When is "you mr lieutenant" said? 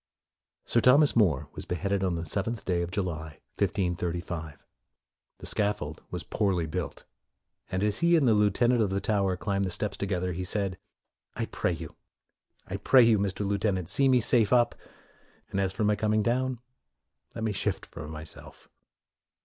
13.03-13.91